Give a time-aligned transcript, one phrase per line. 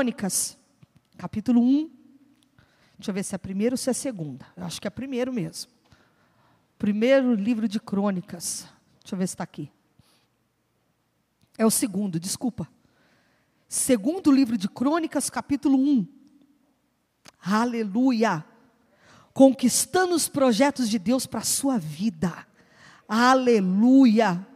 [0.00, 0.56] Crônicas,
[1.18, 1.90] capítulo 1.
[2.96, 4.46] Deixa eu ver se é primeiro ou se é segunda.
[4.56, 5.70] Eu acho que é primeiro mesmo.
[6.78, 8.66] Primeiro livro de Crônicas.
[9.02, 9.70] Deixa eu ver se está aqui.
[11.58, 12.66] É o segundo, desculpa.
[13.68, 16.06] Segundo livro de Crônicas, capítulo 1.
[17.38, 18.42] Aleluia.
[19.34, 22.46] Conquistando os projetos de Deus para a sua vida.
[23.06, 24.46] Aleluia.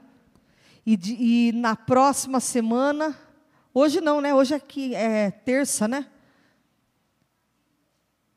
[0.87, 3.15] E, de, e, na próxima semana,
[3.75, 4.33] hoje não, né?
[4.33, 6.07] Hoje aqui é terça, né?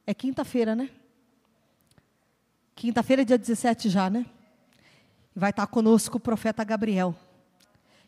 [0.06, 0.90] É quinta-feira, né?
[2.76, 4.26] Quinta-feira, dia 17 já, né?
[5.36, 7.16] Vai estar conosco o profeta Gabriel.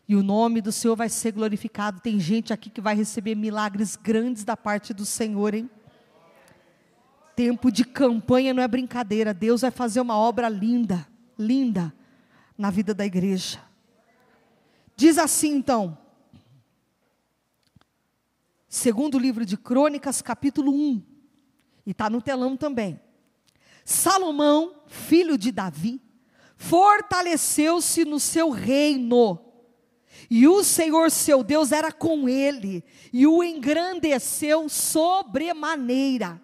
[0.08, 2.00] E o nome do Senhor vai ser glorificado.
[2.00, 5.70] Tem gente aqui que vai receber milagres grandes da parte do Senhor, hein?
[7.36, 9.32] Tempo de campanha não é brincadeira.
[9.32, 11.06] Deus vai fazer uma obra linda,
[11.38, 11.94] linda
[12.58, 13.60] na vida da igreja.
[14.96, 15.96] Diz assim então,
[18.70, 21.02] segundo livro de Crônicas, capítulo 1,
[21.84, 23.00] e está no telão também.
[23.84, 26.00] Salomão, filho de Davi,
[26.56, 29.44] fortaleceu-se no seu reino,
[30.30, 36.40] e o Senhor seu Deus era com ele, e o engrandeceu sobremaneira.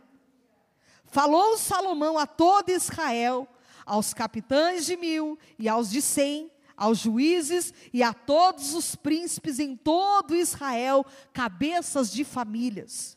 [1.04, 3.46] Falou Salomão a todo Israel,
[3.86, 9.58] aos capitães de mil e aos de cem, aos juízes e a todos os príncipes
[9.58, 13.16] em todo Israel, cabeças de famílias.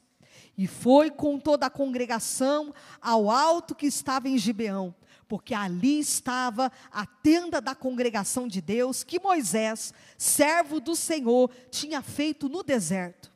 [0.57, 4.93] E foi com toda a congregação ao alto que estava em Gibeão,
[5.27, 12.01] porque ali estava a tenda da congregação de Deus que Moisés, servo do Senhor, tinha
[12.01, 13.31] feito no deserto.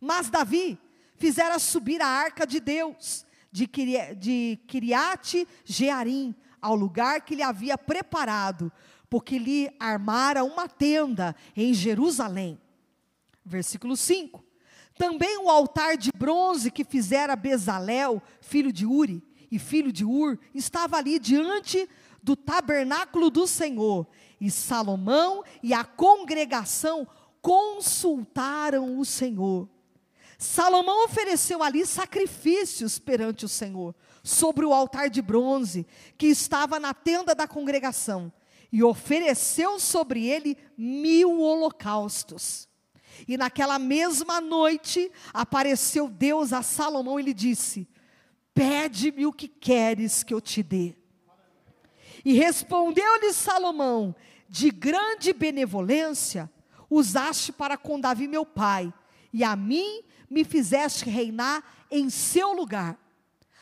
[0.00, 0.78] Mas Davi
[1.16, 8.70] fizera subir a arca de Deus de, Kiriate Jearim ao lugar que lhe havia preparado,
[9.08, 12.60] porque lhe armara uma tenda em Jerusalém.
[13.44, 14.44] Versículo 5.
[14.98, 20.38] Também o altar de bronze que fizera Bezalel, filho de Uri e filho de Ur,
[20.54, 21.88] estava ali diante
[22.22, 24.06] do tabernáculo do Senhor.
[24.40, 27.06] E Salomão e a congregação
[27.40, 29.68] consultaram o Senhor.
[30.38, 35.86] Salomão ofereceu ali sacrifícios perante o Senhor, sobre o altar de bronze
[36.18, 38.32] que estava na tenda da congregação
[38.72, 42.68] e ofereceu sobre ele mil holocaustos.
[43.26, 47.88] E naquela mesma noite apareceu Deus a Salomão e lhe disse:
[48.54, 50.94] Pede-me o que queres que eu te dê.
[52.24, 54.14] E respondeu-lhe Salomão:
[54.48, 56.50] De grande benevolência
[56.90, 58.92] usaste para com Davi meu pai,
[59.32, 62.98] e a mim me fizeste reinar em seu lugar.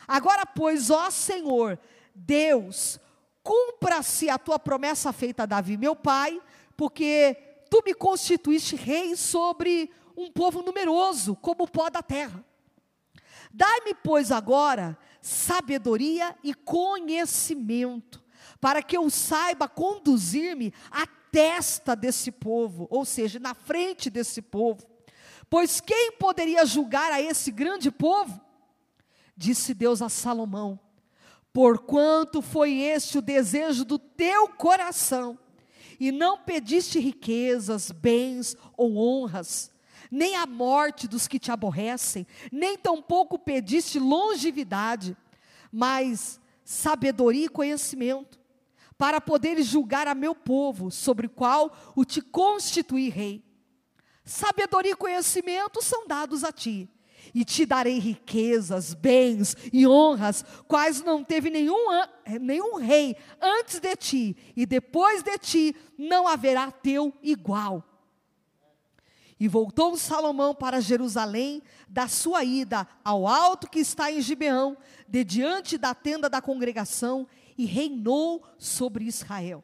[0.07, 1.79] Agora, pois, ó Senhor,
[2.13, 2.99] Deus,
[3.45, 6.41] cumpra-se a tua promessa feita a Davi, meu pai,
[6.75, 7.37] porque
[7.69, 12.43] tu me constituíste rei sobre um povo numeroso, como o pó da terra.
[13.53, 18.23] Dai-me, pois, agora sabedoria e conhecimento,
[18.59, 24.87] para que eu saiba conduzir-me à testa desse povo, ou seja, na frente desse povo.
[25.49, 28.41] Pois quem poderia julgar a esse grande povo?
[29.37, 30.79] Disse Deus a Salomão:
[31.55, 35.39] Porquanto foi este o desejo do teu coração,
[35.97, 39.71] e não pediste riquezas, bens ou honras,
[40.11, 45.15] nem a morte dos que te aborrecem, nem tampouco pediste longevidade,
[45.71, 48.37] mas sabedoria e conhecimento,
[48.97, 53.41] para poderes julgar a meu povo, sobre o qual o te constituí rei.
[54.25, 56.89] Sabedoria e conhecimento são dados a ti
[57.33, 61.87] e te darei riquezas, bens e honras, quais não teve nenhum,
[62.41, 67.83] nenhum rei antes de ti, e depois de ti não haverá teu igual.
[69.39, 74.77] E voltou Salomão para Jerusalém, da sua ida ao alto que está em Gibeão,
[75.07, 77.27] de diante da tenda da congregação,
[77.57, 79.63] e reinou sobre Israel.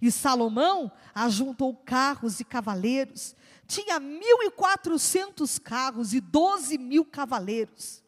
[0.00, 3.35] E Salomão ajuntou carros e cavaleiros,
[3.66, 8.02] tinha 1.400 carros e 12 mil cavaleiros,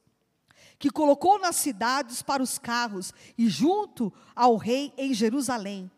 [0.78, 5.90] que colocou nas cidades para os carros e junto ao rei em Jerusalém.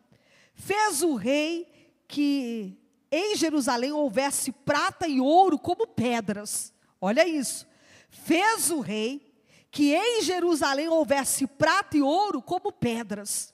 [0.53, 1.67] Fez o rei
[2.07, 2.77] que
[3.11, 6.73] em Jerusalém houvesse prata e ouro como pedras.
[6.99, 7.67] Olha isso.
[8.09, 9.33] Fez o rei
[9.69, 13.53] que em Jerusalém houvesse prata e ouro como pedras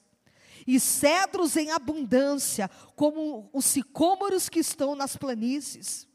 [0.68, 6.06] e cedros em abundância, como os sicômoros que estão nas planícies.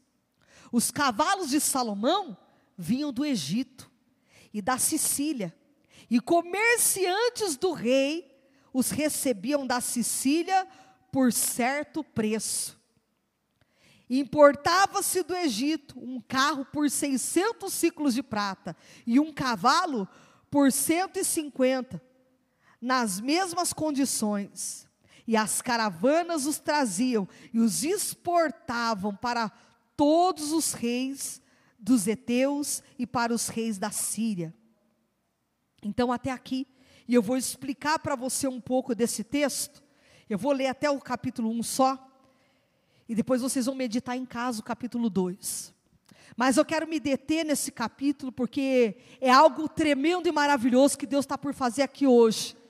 [0.71, 2.37] Os cavalos de Salomão
[2.77, 3.91] vinham do Egito
[4.53, 5.53] e da Sicília,
[6.09, 8.31] e comerciantes do rei
[8.71, 10.67] os recebiam da Sicília
[11.11, 12.79] por certo preço.
[14.09, 18.75] Importava-se do Egito um carro por 600 ciclos de prata
[19.07, 20.07] e um cavalo
[20.51, 21.99] por 150,
[22.83, 24.85] nas mesmas condições.
[25.25, 29.49] E as caravanas os traziam e os exportavam para
[29.95, 31.41] todos os reis
[31.79, 34.53] dos heteus e para os reis da Síria.
[35.81, 36.67] Então, até aqui,
[37.07, 39.81] e eu vou explicar para você um pouco desse texto.
[40.29, 42.09] Eu vou ler até o capítulo 1 só.
[43.07, 45.73] E depois vocês vão meditar em casa o capítulo 2.
[46.35, 51.23] Mas eu quero me deter nesse capítulo porque é algo tremendo e maravilhoso que Deus
[51.23, 52.61] está por fazer aqui hoje.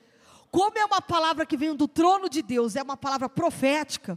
[0.54, 4.16] Como é uma palavra que vem do trono de Deus, é uma palavra profética.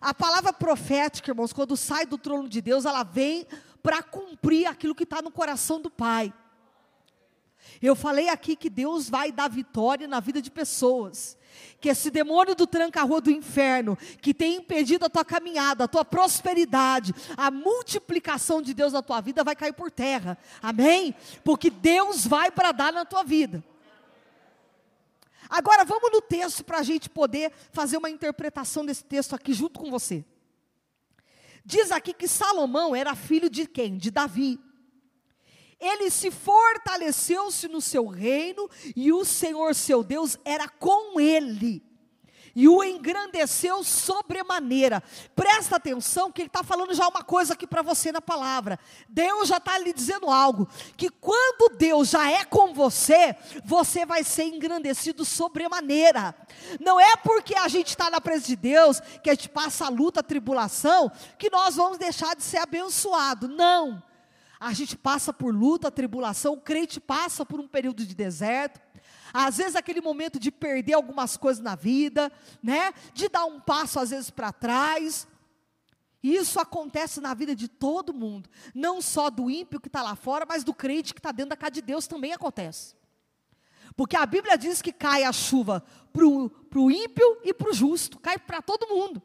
[0.00, 3.44] A palavra profética, irmãos, quando sai do trono de Deus, ela vem
[3.82, 6.32] para cumprir aquilo que está no coração do Pai.
[7.82, 11.36] Eu falei aqui que Deus vai dar vitória na vida de pessoas
[11.80, 16.04] que esse demônio do tranca-rua do inferno, que tem impedido a tua caminhada, a tua
[16.04, 20.38] prosperidade, a multiplicação de Deus na tua vida vai cair por terra.
[20.62, 21.12] Amém?
[21.42, 23.62] Porque Deus vai para dar na tua vida.
[25.48, 29.80] Agora vamos no texto para a gente poder fazer uma interpretação desse texto aqui junto
[29.80, 30.24] com você.
[31.64, 33.96] Diz aqui que Salomão era filho de quem?
[33.96, 34.58] De Davi
[35.82, 41.82] ele se fortaleceu-se no seu reino e o Senhor seu Deus era com ele.
[42.54, 45.02] E o engrandeceu sobremaneira.
[45.34, 48.78] Presta atenção que ele está falando já uma coisa aqui para você na palavra.
[49.08, 50.68] Deus já está lhe dizendo algo.
[50.96, 53.34] Que quando Deus já é com você,
[53.64, 56.34] você vai ser engrandecido sobremaneira.
[56.80, 59.88] Não é porque a gente está na presença de Deus, que a gente passa a
[59.88, 63.48] luta, a tribulação, que nós vamos deixar de ser abençoado.
[63.48, 64.02] Não
[64.62, 68.80] a gente passa por luta, tribulação, o crente passa por um período de deserto,
[69.32, 72.30] às vezes aquele momento de perder algumas coisas na vida,
[72.62, 72.92] né?
[73.14, 75.26] De dar um passo às vezes para trás.
[76.22, 80.46] Isso acontece na vida de todo mundo, não só do ímpio que está lá fora,
[80.48, 82.94] mas do crente que está dentro da casa de Deus também acontece.
[83.96, 88.20] Porque a Bíblia diz que cai a chuva para o ímpio e para o justo,
[88.20, 89.20] cai para todo mundo.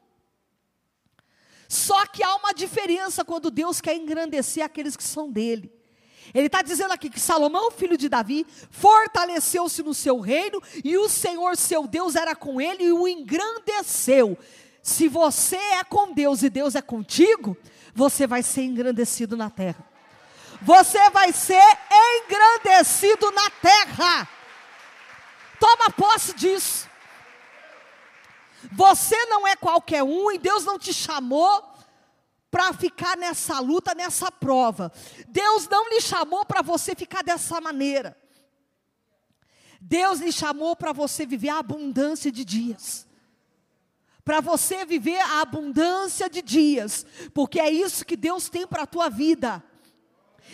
[1.69, 5.71] Só que há uma diferença quando Deus quer engrandecer aqueles que são dele.
[6.33, 11.07] Ele está dizendo aqui que Salomão, filho de Davi, fortaleceu-se no seu reino e o
[11.07, 14.37] Senhor seu Deus era com ele e o engrandeceu.
[14.81, 17.57] Se você é com Deus e Deus é contigo,
[17.93, 19.85] você vai ser engrandecido na terra.
[20.61, 24.27] Você vai ser engrandecido na terra.
[25.59, 26.87] Toma posse disso.
[28.71, 31.76] Você não é qualquer um e Deus não te chamou
[32.49, 34.91] para ficar nessa luta, nessa prova.
[35.27, 38.17] Deus não lhe chamou para você ficar dessa maneira.
[39.81, 43.07] Deus lhe chamou para você viver a abundância de dias.
[44.23, 48.87] Para você viver a abundância de dias, porque é isso que Deus tem para a
[48.87, 49.63] tua vida.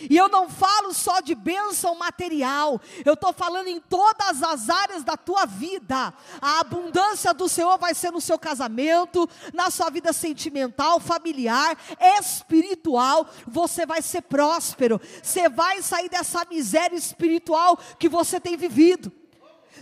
[0.08, 5.04] E eu não falo só de bênção material, eu estou falando em todas as áreas
[5.04, 6.12] da tua vida.
[6.40, 11.76] A abundância do Senhor vai ser no seu casamento, na sua vida sentimental, familiar,
[12.18, 13.28] espiritual.
[13.46, 19.12] Você vai ser próspero, você vai sair dessa miséria espiritual que você tem vivido.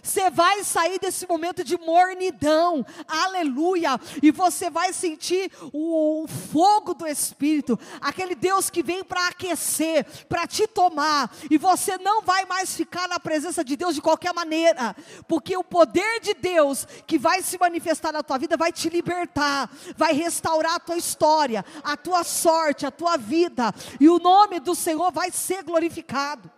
[0.02, 6.92] Você vai sair desse momento de mornidão, aleluia, e você vai sentir o, o fogo
[6.92, 12.44] do Espírito, aquele Deus que vem para aquecer, para te tomar, e você não vai
[12.46, 14.96] mais ficar na presença de Deus de qualquer maneira,
[15.28, 19.70] porque o poder de Deus que vai se manifestar na tua vida vai te libertar,
[19.96, 24.74] vai restaurar a tua história, a tua sorte, a tua vida, e o nome do
[24.74, 26.50] Senhor vai ser glorificado.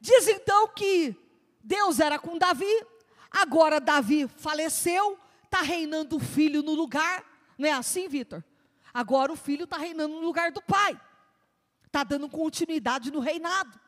[0.00, 1.21] Diz então que
[1.62, 2.86] Deus era com Davi,
[3.30, 7.24] agora Davi faleceu, está reinando o filho no lugar,
[7.56, 8.42] não é assim, Vitor?
[8.92, 11.00] Agora o filho está reinando no lugar do pai,
[11.86, 13.80] está dando continuidade no reinado.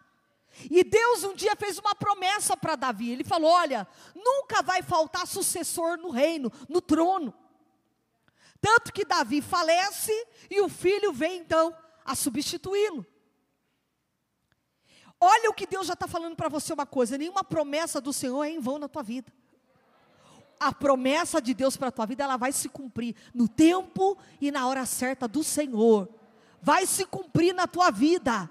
[0.70, 3.10] E Deus um dia fez uma promessa para Davi.
[3.10, 7.34] Ele falou: Olha, nunca vai faltar sucessor no reino, no trono.
[8.60, 10.12] Tanto que Davi falece
[10.48, 13.04] e o filho vem então a substituí-lo.
[15.26, 18.44] Olha o que Deus já está falando para você uma coisa: nenhuma promessa do Senhor
[18.44, 19.32] é em vão na tua vida.
[20.60, 24.50] A promessa de Deus para a tua vida, ela vai se cumprir no tempo e
[24.50, 26.10] na hora certa do Senhor.
[26.60, 28.50] Vai se cumprir na tua vida.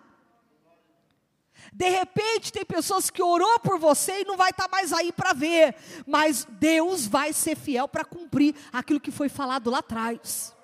[1.71, 5.11] De repente tem pessoas que orou por você e não vai estar tá mais aí
[5.11, 5.75] para ver,
[6.07, 10.55] mas Deus vai ser fiel para cumprir aquilo que foi falado lá atrás.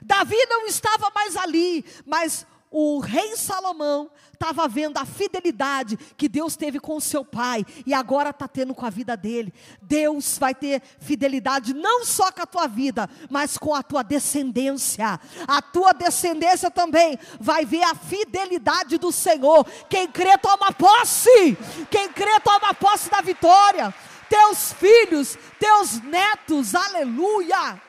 [0.00, 6.56] Davi não estava mais ali, mas o rei Salomão estava vendo a fidelidade que Deus
[6.56, 9.52] teve com o seu pai e agora está tendo com a vida dele.
[9.82, 15.20] Deus vai ter fidelidade não só com a tua vida, mas com a tua descendência.
[15.46, 19.66] A tua descendência também vai ver a fidelidade do Senhor.
[19.90, 21.56] Quem crê, toma posse.
[21.90, 23.94] Quem crê, toma posse da vitória.
[24.30, 27.80] Teus filhos, teus netos, aleluia.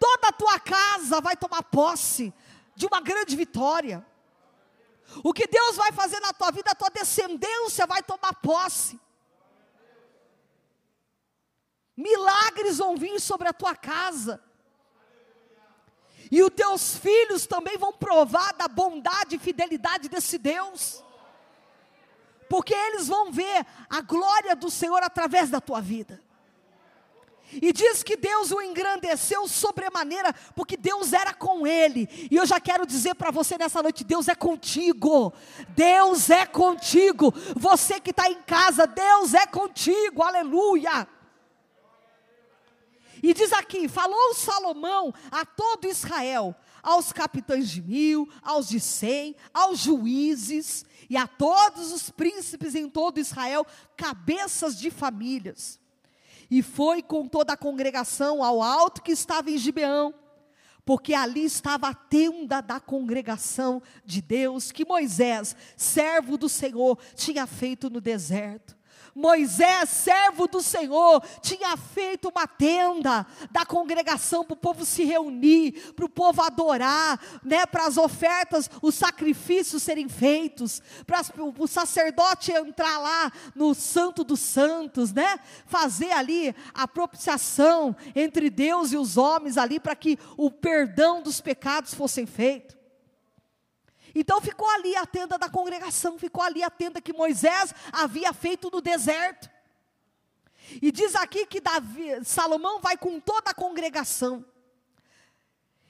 [0.00, 2.34] Toda a tua casa vai tomar posse
[2.82, 4.04] de uma grande vitória.
[5.22, 9.00] O que Deus vai fazer na tua vida, a tua descendência vai tomar posse.
[11.96, 14.42] Milagres vão vir sobre a tua casa.
[16.28, 21.04] E os teus filhos também vão provar da bondade e fidelidade desse Deus.
[22.48, 26.20] Porque eles vão ver a glória do Senhor através da tua vida.
[27.60, 32.08] E diz que Deus o engrandeceu sobremaneira, porque Deus era com ele.
[32.30, 35.32] E eu já quero dizer para você nessa noite: Deus é contigo.
[35.70, 37.32] Deus é contigo.
[37.54, 40.22] Você que está em casa, Deus é contigo.
[40.22, 41.06] Aleluia.
[43.22, 49.36] E diz aqui: falou Salomão a todo Israel, aos capitães de mil, aos de cem,
[49.52, 55.81] aos juízes e a todos os príncipes em todo Israel, cabeças de famílias
[56.50, 60.14] e foi com toda a congregação ao alto que estava em Gibeão,
[60.84, 67.46] porque ali estava a tenda da congregação de Deus que Moisés, servo do Senhor, tinha
[67.46, 68.76] feito no deserto.
[69.14, 75.92] Moisés, servo do Senhor, tinha feito uma tenda da congregação para o povo se reunir,
[75.94, 81.22] para o povo adorar, né, para as ofertas, os sacrifícios serem feitos, para
[81.58, 88.92] o sacerdote entrar lá no Santo dos Santos, né, fazer ali a propiciação entre Deus
[88.92, 92.81] e os homens ali para que o perdão dos pecados fossem feito.
[94.14, 98.70] Então ficou ali a tenda da congregação, ficou ali a tenda que Moisés havia feito
[98.70, 99.50] no deserto.
[100.80, 104.44] E diz aqui que Davi, Salomão vai com toda a congregação.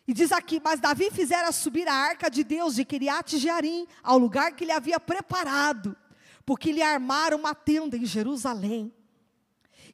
[0.06, 4.18] E diz aqui, mas Davi fizera subir a arca de Deus de Kiriat Jearim, ao
[4.18, 5.96] lugar que ele havia preparado,
[6.44, 8.92] porque lhe armaram uma tenda em Jerusalém.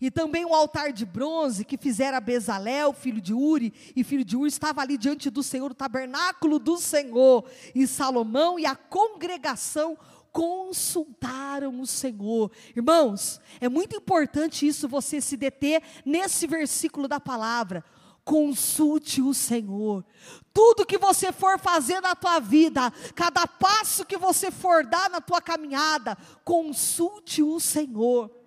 [0.00, 4.36] E também o altar de bronze que fizera Bezalel, filho de Uri, e filho de
[4.36, 7.44] Uri, estava ali diante do Senhor, o tabernáculo do Senhor.
[7.74, 9.98] E Salomão e a congregação
[10.30, 12.52] consultaram o Senhor.
[12.76, 17.84] Irmãos, é muito importante isso você se deter nesse versículo da palavra.
[18.24, 20.04] Consulte o Senhor.
[20.52, 25.20] Tudo que você for fazer na tua vida, cada passo que você for dar na
[25.20, 28.37] tua caminhada, consulte o Senhor.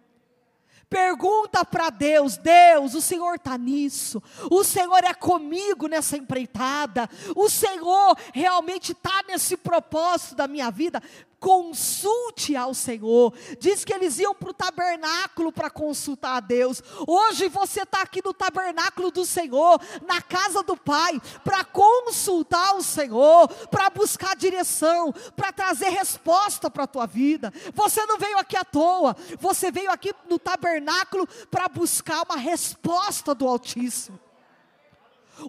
[0.92, 4.22] Pergunta para Deus: Deus, o Senhor está nisso,
[4.52, 11.02] o Senhor é comigo nessa empreitada, o Senhor realmente está nesse propósito da minha vida
[11.42, 13.34] consulte ao Senhor.
[13.60, 16.84] Diz que eles iam para o tabernáculo para consultar a Deus.
[17.08, 22.84] Hoje você está aqui no tabernáculo do Senhor, na casa do Pai, para consultar o
[22.84, 27.52] Senhor, para buscar direção, para trazer resposta para a tua vida.
[27.74, 33.34] Você não veio aqui à toa, você veio aqui no tabernáculo para buscar uma resposta
[33.34, 34.20] do Altíssimo.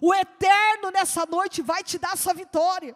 [0.01, 2.95] O Eterno nessa noite vai te dar essa vitória.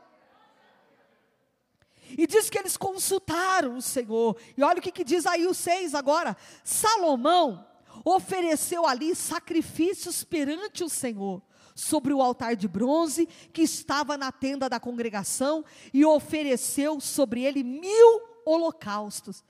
[2.17, 4.37] E diz que eles consultaram o Senhor.
[4.55, 6.37] E olha o que, que diz aí o 6 agora.
[6.63, 7.65] Salomão
[8.05, 11.41] ofereceu ali sacrifícios perante o Senhor,
[11.75, 17.63] sobre o altar de bronze que estava na tenda da congregação, e ofereceu sobre ele
[17.63, 19.43] mil holocaustos.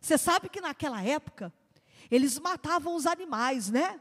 [0.00, 1.52] Você sabe que naquela época,
[2.10, 4.00] eles matavam os animais, né?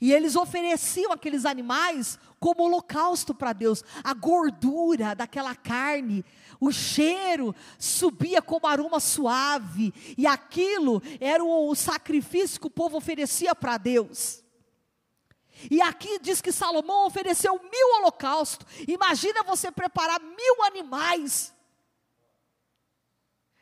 [0.00, 3.84] E eles ofereciam aqueles animais como holocausto para Deus.
[4.02, 6.24] A gordura daquela carne,
[6.58, 9.92] o cheiro subia como aroma suave.
[10.16, 14.42] E aquilo era o sacrifício que o povo oferecia para Deus.
[15.70, 18.66] E aqui diz que Salomão ofereceu mil holocaustos.
[18.88, 21.52] Imagina você preparar mil animais.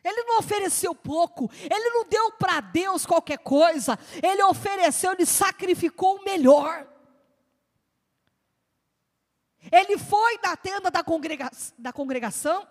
[0.05, 6.17] Ele não ofereceu pouco, ele não deu para Deus qualquer coisa, ele ofereceu, ele sacrificou
[6.17, 6.87] o melhor.
[9.73, 12.67] Ele foi na tenda da, congrega da congregação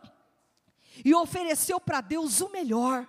[1.04, 3.08] e ofereceu para Deus o melhor.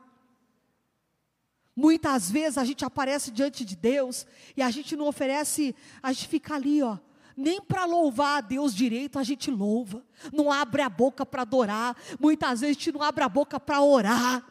[1.74, 6.26] Muitas vezes a gente aparece diante de Deus e a gente não oferece, a gente
[6.26, 6.98] fica ali, ó,
[7.38, 11.96] nem para louvar a Deus direito a gente louva, não abre a boca para adorar,
[12.18, 14.44] muitas vezes a gente não abre a boca para orar.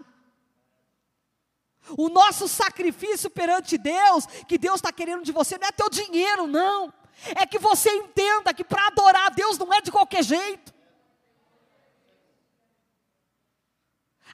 [1.98, 6.48] O nosso sacrifício perante Deus, que Deus está querendo de você, não é teu dinheiro,
[6.48, 6.94] não.
[7.36, 10.74] É que você entenda que para adorar a Deus não é de qualquer jeito.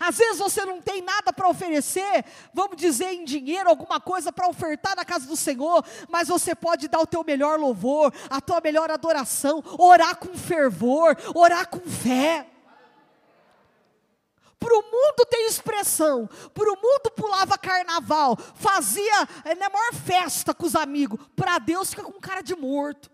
[0.06, 4.50] Às vezes você não tem nada para oferecer, vamos dizer em dinheiro, alguma coisa para
[4.50, 8.60] ofertar na casa do Senhor, mas você pode dar o teu melhor louvor, a tua
[8.60, 12.46] melhor adoração, orar com fervor, orar com fé.
[14.60, 19.22] Para o mundo tem expressão, para o mundo pulava carnaval, fazia
[19.58, 23.10] né, maior festa com os amigos, para Deus fica com cara de morto.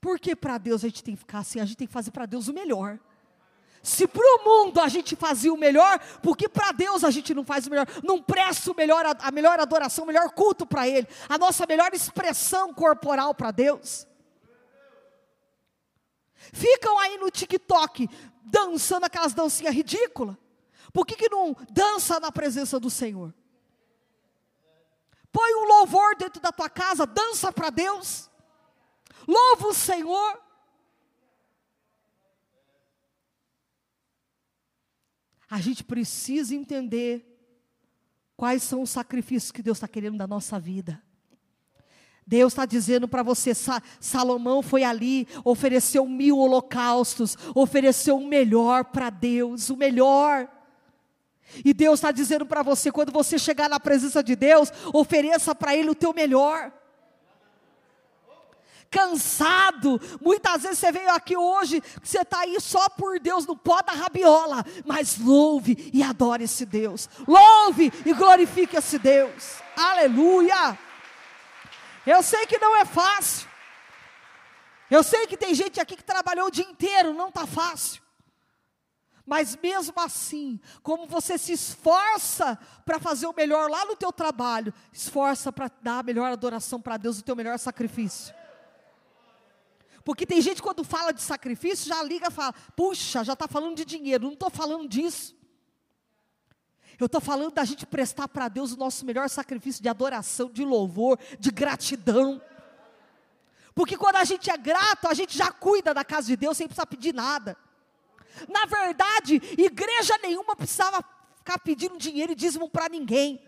[0.00, 1.58] Por que para Deus a gente tem que ficar assim?
[1.58, 3.00] A gente tem que fazer para Deus o melhor.
[3.82, 7.32] Se para o mundo a gente fazia o melhor, por que para Deus a gente
[7.34, 7.86] não faz o melhor?
[8.02, 11.92] Não presta o melhor, a melhor adoração, o melhor culto para Ele, a nossa melhor
[11.94, 14.06] expressão corporal para Deus.
[16.52, 18.08] Ficam aí no TikTok
[18.42, 20.36] dançando aquelas dancinhas ridículas.
[20.92, 23.32] Por que, que não dança na presença do Senhor?
[25.32, 28.28] Põe um louvor dentro da tua casa, dança para Deus.
[29.26, 30.49] Louva o Senhor.
[35.50, 37.26] A gente precisa entender
[38.36, 41.02] quais são os sacrifícios que Deus está querendo da nossa vida.
[42.24, 43.52] Deus está dizendo para você,
[43.98, 50.48] Salomão foi ali, ofereceu mil holocaustos, ofereceu o melhor para Deus, o melhor.
[51.64, 55.74] E Deus está dizendo para você, quando você chegar na presença de Deus, ofereça para
[55.74, 56.72] Ele o teu melhor
[58.90, 60.00] cansado.
[60.20, 63.92] Muitas vezes você veio aqui hoje, você está aí só por Deus no pó da
[63.92, 67.08] rabiola, mas louve e adore esse Deus.
[67.26, 69.62] Louve e glorifique esse Deus.
[69.76, 70.78] Aleluia.
[72.06, 73.48] Eu sei que não é fácil.
[74.90, 78.02] Eu sei que tem gente aqui que trabalhou o dia inteiro, não está fácil.
[79.24, 84.74] Mas mesmo assim, como você se esforça para fazer o melhor lá no teu trabalho,
[84.92, 88.34] esforça para dar a melhor adoração para Deus, o teu melhor sacrifício.
[90.04, 93.76] Porque tem gente quando fala de sacrifício, já liga e fala: puxa, já está falando
[93.76, 94.24] de dinheiro.
[94.24, 95.38] Não estou falando disso.
[96.98, 100.64] Eu estou falando da gente prestar para Deus o nosso melhor sacrifício de adoração, de
[100.64, 102.40] louvor, de gratidão.
[103.74, 106.66] Porque quando a gente é grato, a gente já cuida da casa de Deus sem
[106.66, 107.56] precisar pedir nada.
[108.48, 111.02] Na verdade, igreja nenhuma precisava
[111.36, 113.42] ficar pedindo dinheiro e dízimo para ninguém.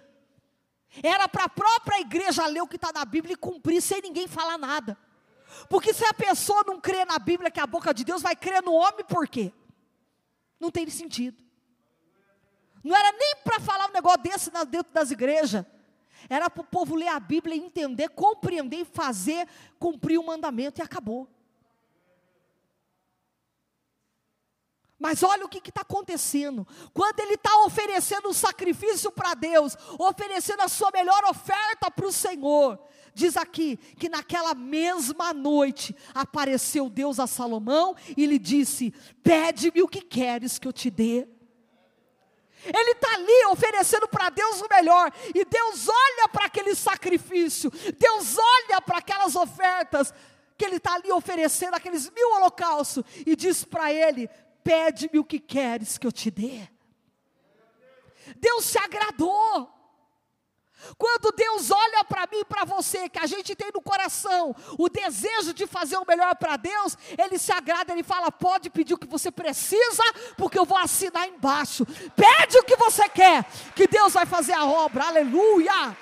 [1.02, 4.26] Era para a própria igreja ler o que está na Bíblia e cumprir sem ninguém
[4.26, 4.98] falar nada.
[5.68, 8.36] Porque se a pessoa não crê na Bíblia que é a boca de Deus, vai
[8.36, 9.52] crer no homem por quê?
[10.58, 11.42] Não tem sentido.
[12.82, 15.64] Não era nem para falar um negócio desse dentro das igrejas.
[16.28, 20.80] Era para o povo ler a Bíblia e entender, compreender e fazer, cumprir o mandamento
[20.80, 21.28] e acabou.
[25.02, 26.64] Mas olha o que está acontecendo.
[26.94, 32.12] Quando ele está oferecendo um sacrifício para Deus, oferecendo a sua melhor oferta para o
[32.12, 32.78] Senhor,
[33.12, 39.88] diz aqui que naquela mesma noite apareceu Deus a Salomão e lhe disse: Pede-me o
[39.88, 41.26] que queres que eu te dê.
[42.64, 48.36] Ele está ali oferecendo para Deus o melhor, e Deus olha para aquele sacrifício, Deus
[48.38, 50.14] olha para aquelas ofertas
[50.56, 54.30] que ele está ali oferecendo, aqueles mil holocaustos, e diz para ele:
[54.62, 56.68] Pede-me o que queres que eu te dê.
[58.36, 59.70] Deus se agradou.
[60.98, 64.88] Quando Deus olha para mim e para você, que a gente tem no coração o
[64.88, 68.98] desejo de fazer o melhor para Deus, Ele se agrada, Ele fala: pode pedir o
[68.98, 70.02] que você precisa,
[70.36, 71.86] porque eu vou assinar embaixo.
[72.16, 73.44] Pede o que você quer,
[73.76, 75.96] que Deus vai fazer a obra, aleluia.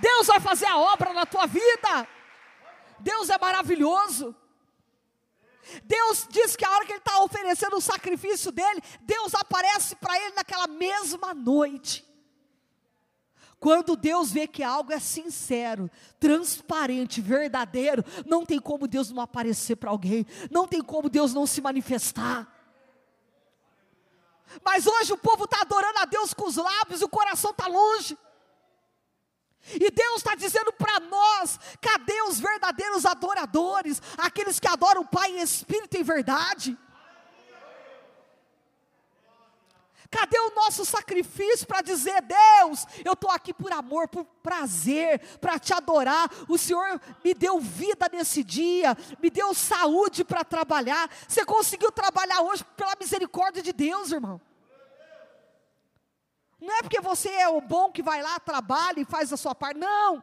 [0.00, 2.08] Deus vai fazer a obra na tua vida.
[2.98, 4.34] Deus é maravilhoso.
[5.84, 10.16] Deus diz que a hora que ele está oferecendo o sacrifício dele, Deus aparece para
[10.18, 12.06] ele naquela mesma noite.
[13.58, 19.76] Quando Deus vê que algo é sincero, transparente, verdadeiro, não tem como Deus não aparecer
[19.76, 22.52] para alguém, não tem como Deus não se manifestar.
[24.64, 27.68] Mas hoje o povo está adorando a Deus com os lábios e o coração está
[27.68, 28.18] longe.
[29.74, 34.02] E Deus está dizendo para nós: cadê os verdadeiros adoradores?
[34.18, 36.76] Aqueles que adoram o Pai em espírito e verdade.
[40.12, 45.58] Cadê o nosso sacrifício para dizer, Deus, eu estou aqui por amor, por prazer, para
[45.58, 46.30] te adorar.
[46.50, 51.08] O Senhor me deu vida nesse dia, me deu saúde para trabalhar.
[51.26, 54.38] Você conseguiu trabalhar hoje pela misericórdia de Deus, irmão.
[56.62, 59.52] Não é porque você é o bom que vai lá, trabalha e faz a sua
[59.52, 59.80] parte.
[59.80, 60.22] Não.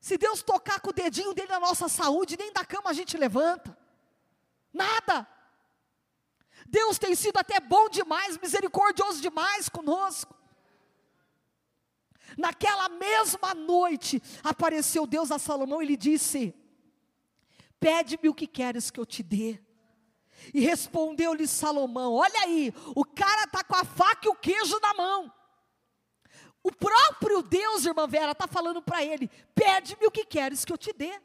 [0.00, 3.16] Se Deus tocar com o dedinho dele na nossa saúde, nem da cama a gente
[3.16, 3.76] levanta.
[4.72, 5.26] Nada.
[6.68, 10.32] Deus tem sido até bom demais, misericordioso demais conosco.
[12.38, 16.54] Naquela mesma noite, apareceu Deus a Salomão e lhe disse:
[17.80, 19.60] Pede-me o que queres que eu te dê.
[20.52, 24.94] E respondeu-lhe Salomão: Olha aí, o cara está com a faca e o queijo na
[24.94, 25.32] mão.
[26.62, 30.78] O próprio Deus, irmã Vera, está falando para ele: Pede-me o que queres que eu
[30.78, 31.20] te dê.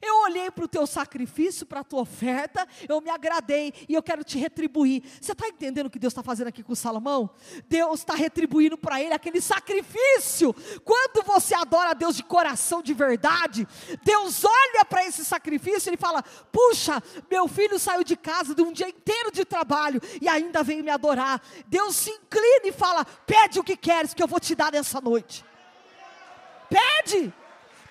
[0.00, 4.02] Eu olhei para o teu sacrifício, para a tua oferta, eu me agradei e eu
[4.02, 5.02] quero te retribuir.
[5.20, 7.30] Você está entendendo o que Deus está fazendo aqui com Salomão?
[7.68, 10.54] Deus está retribuindo para ele aquele sacrifício.
[10.84, 13.66] Quando você adora a Deus de coração, de verdade,
[14.02, 18.72] Deus olha para esse sacrifício e fala: Puxa, meu filho saiu de casa de um
[18.72, 21.42] dia inteiro de trabalho e ainda veio me adorar.
[21.66, 25.00] Deus se inclina e fala: Pede o que queres, que eu vou te dar nessa
[25.00, 25.44] noite.
[26.68, 27.32] Pede,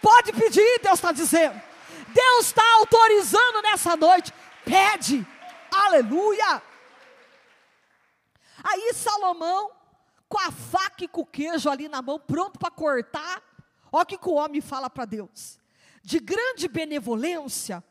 [0.02, 1.71] pode pedir, Deus está dizendo.
[2.14, 4.34] Deus está autorizando nessa noite.
[4.64, 5.26] Pede,
[5.72, 6.62] aleluia.
[8.64, 9.72] Aí Salomão,
[10.30, 13.42] com a faca e com o queijo ali na mão, pronto para cortar,
[13.92, 15.60] olha o que o homem fala para Deus:
[16.04, 17.84] de grande benevolência,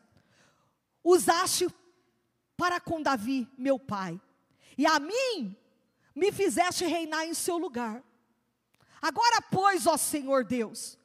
[1.03, 1.67] usaste
[2.55, 4.19] para com Davi, meu pai,
[4.77, 5.55] e a mim
[6.15, 8.03] me fizeste reinar em seu lugar.
[9.01, 10.97] Agora, pois, ó Senhor Deus,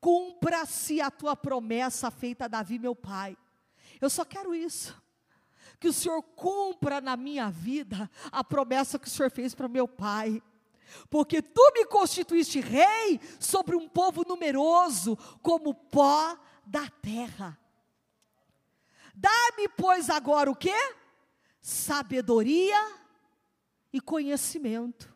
[0.00, 3.36] cumpra-se a tua promessa feita a Davi, meu pai.
[4.00, 5.00] Eu só quero isso.
[5.78, 9.86] Que o Senhor cumpra na minha vida a promessa que o Senhor fez para meu
[9.86, 10.42] pai.
[11.08, 16.36] Porque tu me constituíste rei sobre um povo numeroso, como pó
[16.66, 17.58] da terra.
[19.14, 20.74] Dá-me, pois, agora o que?
[21.60, 22.96] Sabedoria
[23.92, 25.09] e conhecimento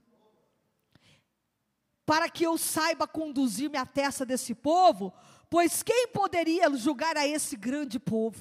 [2.07, 5.13] para que eu saiba conduzir-me à testa desse povo,
[5.49, 8.39] pois quem poderia julgar a esse grande povo?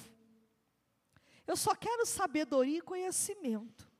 [1.46, 3.92] Eu só quero sabedoria e conhecimento.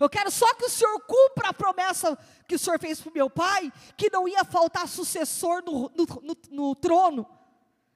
[0.00, 2.16] Eu quero só que o Senhor cumpra a promessa
[2.48, 6.06] que o Senhor fez para o meu pai, que não ia faltar sucessor no, no,
[6.22, 7.28] no, no trono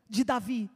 [0.09, 0.71] de Davi.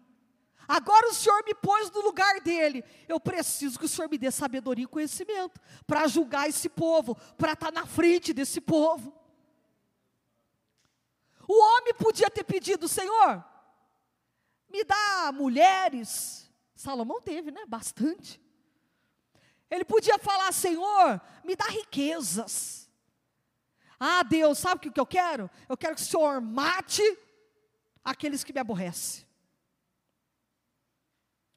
[0.67, 2.85] Agora o Senhor me pôs no lugar dele.
[3.09, 7.55] Eu preciso que o Senhor me dê sabedoria e conhecimento para julgar esse povo, para
[7.55, 9.13] estar na frente desse povo.
[11.53, 13.45] O homem podia ter pedido, Senhor,
[14.69, 16.49] me dá mulheres.
[16.77, 17.67] Salomão teve, né?
[17.67, 18.41] Bastante.
[19.69, 22.89] Ele podia falar, Senhor, me dá riquezas.
[23.99, 25.51] Ah, Deus, sabe o que eu quero?
[25.69, 27.03] Eu quero que o Senhor mate
[28.05, 29.27] aqueles que me aborrecem.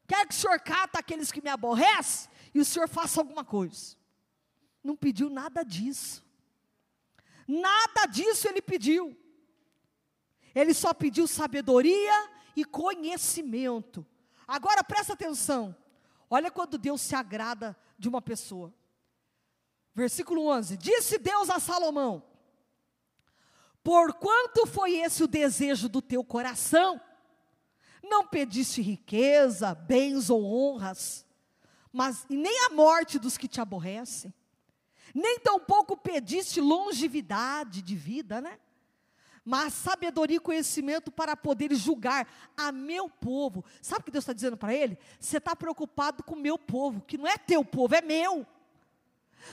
[0.08, 3.95] Quero que o Senhor cata aqueles que me aborrecem e o Senhor faça alguma coisa.
[4.84, 6.25] Não pediu nada disso.
[7.47, 9.15] Nada disso ele pediu.
[10.53, 14.05] Ele só pediu sabedoria e conhecimento.
[14.47, 15.75] Agora presta atenção.
[16.29, 18.73] Olha quando Deus se agrada de uma pessoa.
[19.93, 22.23] Versículo 11: Disse Deus a Salomão:
[23.83, 26.99] Porquanto foi esse o desejo do teu coração,
[28.01, 31.25] não pediste riqueza, bens ou honras,
[31.91, 34.33] mas nem a morte dos que te aborrecem,
[35.13, 38.59] nem tampouco pediste longevidade de vida, né?
[39.45, 43.63] Mas sabedoria e conhecimento para poder julgar a meu povo.
[43.82, 44.97] Sabe o que Deus está dizendo para ele?
[45.19, 48.45] Você está preocupado com o meu povo, que não é teu povo, é meu.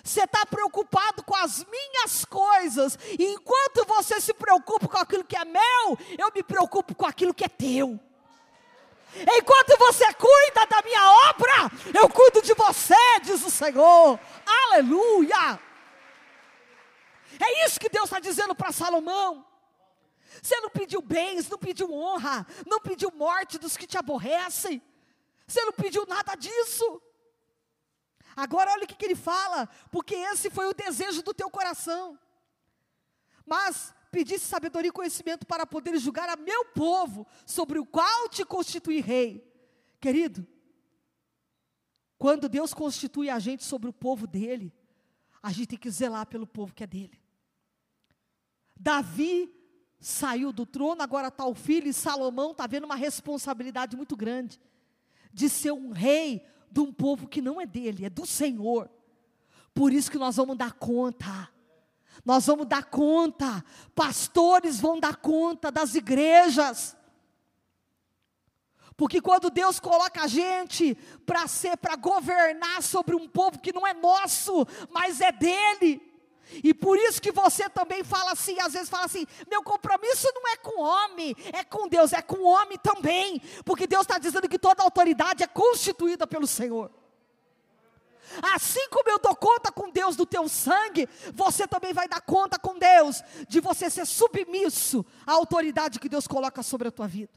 [0.05, 5.37] Você está preocupado com as minhas coisas, e enquanto você se preocupa com aquilo que
[5.37, 7.99] é meu, eu me preocupo com aquilo que é teu.
[9.13, 14.21] Enquanto você cuida da minha obra, eu cuido de você, diz o Senhor.
[14.47, 15.59] Aleluia!
[17.41, 19.50] É isso que Deus está dizendo para Salomão.
[20.43, 24.83] Você não pediu bens, não pediu honra, não pediu morte dos que te aborrecem.
[25.47, 27.03] Você não pediu nada disso.
[28.37, 32.19] Agora olha o que, que ele fala, porque esse foi o desejo do teu coração.
[33.45, 38.45] Mas pedisse sabedoria e conhecimento para poder julgar a meu povo, sobre o qual te
[38.45, 39.47] constituí rei.
[40.01, 40.47] Querido,
[42.19, 44.73] quando Deus constitui a gente sobre o povo dele,
[45.43, 47.21] a gente tem que zelar pelo povo que é dele.
[48.77, 49.53] Davi
[50.01, 54.59] saiu do trono, agora está o filho, e Salomão está vendo uma responsabilidade muito grande
[55.33, 58.91] de ser um rei de um povo que não é dele, é do Senhor.
[59.75, 61.49] Por isso que nós vamos dar conta.
[62.25, 63.65] Nós vamos dar conta.
[63.95, 66.97] Pastores vão dar conta das igrejas.
[68.97, 73.87] Porque quando Deus coloca a gente para ser, para governar sobre um povo que não
[73.87, 76.03] é nosso, mas é dele,
[76.65, 80.49] e por isso que você também fala assim, às vezes fala assim: meu compromisso não
[80.49, 84.19] é com o homem, é com Deus, é com o homem também, porque Deus está
[84.19, 86.91] dizendo que toda autoridade é constituída pelo Senhor.
[88.55, 92.59] Assim como eu dou conta com Deus do teu sangue, você também vai dar conta
[92.59, 97.33] com Deus de você ser submisso à autoridade que Deus coloca sobre a tua vida.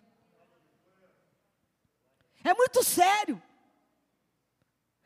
[2.43, 3.41] É muito sério.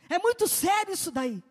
[0.10, 1.42] É muito sério isso daí.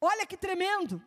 [0.00, 1.02] Olha que tremendo.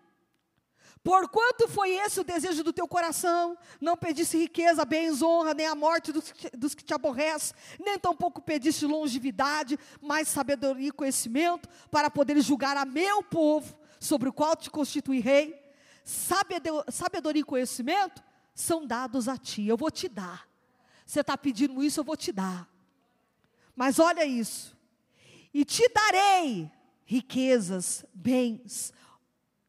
[1.04, 5.76] Porquanto foi esse o desejo do teu coração, não pedisse riqueza, bens, honra, nem a
[5.76, 12.10] morte dos, dos que te aborrecem, nem tampouco pediste longevidade, mas sabedoria e conhecimento, para
[12.10, 15.62] poder julgar a meu povo, sobre o qual te constitui rei.
[16.06, 18.24] Sabedoria e conhecimento
[18.56, 20.48] são dados a ti, eu vou te dar.
[21.06, 22.70] Você está pedindo isso, eu vou te dar.
[23.76, 24.78] Mas olha isso,
[25.54, 26.72] e te darei
[27.06, 28.94] riquezas, bens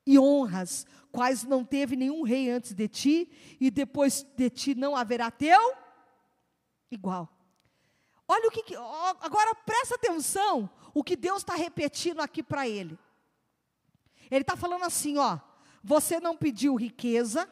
[0.07, 4.97] e honras, quais não teve nenhum rei antes de ti, e depois de ti não
[4.97, 5.75] haverá teu
[6.91, 7.29] igual.
[8.27, 8.75] Olha o que.
[9.21, 12.99] Agora presta atenção o que Deus está repetindo aqui para ele.
[14.31, 15.39] Ele está falando assim: ó,
[15.83, 17.49] você não pediu riqueza,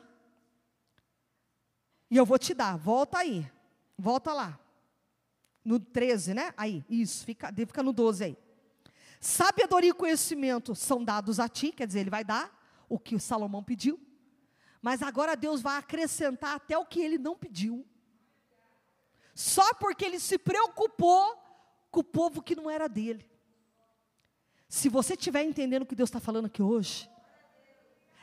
[2.10, 3.50] e eu vou te dar, volta aí,
[3.96, 4.58] volta lá.
[5.64, 6.52] No 13, né?
[6.56, 8.38] Aí, isso, fica, fica no 12 aí.
[9.24, 12.52] Sabedoria e conhecimento são dados a ti, quer dizer, ele vai dar
[12.88, 14.00] o que o Salomão pediu,
[14.82, 17.86] mas agora Deus vai acrescentar até o que ele não pediu.
[19.32, 21.40] Só porque ele se preocupou
[21.88, 23.24] com o povo que não era dele.
[24.68, 27.08] Se você estiver entendendo o que Deus está falando aqui hoje,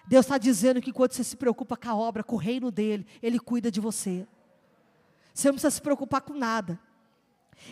[0.06, 3.08] Deus está dizendo que quando você se preocupa com a obra, com o reino dele,
[3.24, 4.28] Ele cuida de você.
[5.34, 6.78] Você não precisa se preocupar com nada.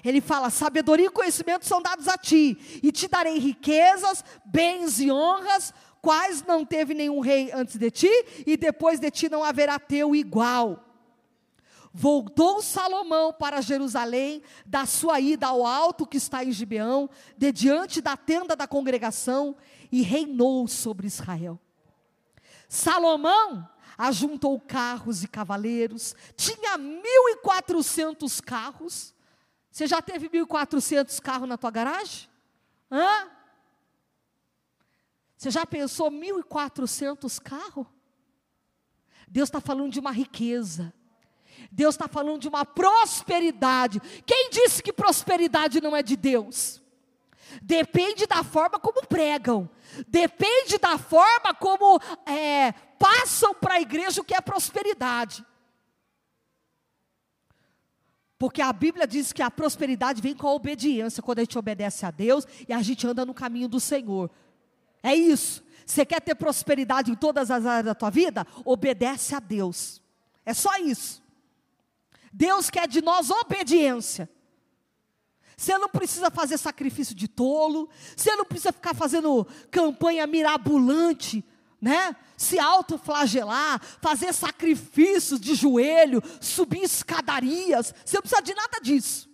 [0.04, 5.12] Ele fala: sabedoria e conhecimento são dados a ti, e te darei riquezas, bens e
[5.12, 9.80] honras, quais não teve nenhum rei antes de ti, e depois de ti não haverá
[9.80, 10.84] teu igual.
[11.94, 18.02] Voltou Salomão para Jerusalém, da sua ida ao alto que está em Gibeão, de diante
[18.02, 19.56] da tenda da congregação,
[19.92, 21.60] e reinou sobre Israel.
[22.70, 29.17] Salomão ajuntou carros e cavaleiros, tinha 1.400 carros.
[29.72, 32.30] Você já teve 1.400 carros na tua garagem?
[32.92, 33.30] Hã?
[35.38, 37.86] Você já pensou 1.400 carros?
[39.28, 40.94] Deus está falando de uma riqueza.
[41.72, 44.00] Deus está falando de uma prosperidade.
[44.26, 46.82] Quem disse que prosperidade não é de Deus?
[47.62, 49.70] Depende da forma como pregam.
[50.08, 55.46] Depende da forma como é, passam para a igreja o que é prosperidade.
[58.38, 62.06] Porque a Bíblia diz que a prosperidade vem com a obediência, quando a gente obedece
[62.06, 64.30] a Deus e a gente anda no caminho do Senhor.
[65.02, 65.64] É isso.
[65.86, 68.46] Você quer ter prosperidade em todas as áreas da tua vida?
[68.64, 70.02] Obedece a Deus.
[70.46, 71.24] É só isso.
[72.32, 74.30] Deus quer de nós obediência.
[75.56, 81.44] Você não precisa fazer sacrifício de tolo, você não precisa ficar fazendo campanha mirabolante,
[81.82, 82.16] né?
[82.38, 89.28] Se autoflagelar, fazer sacrifícios de joelho, subir escadarias, você não precisa de nada disso.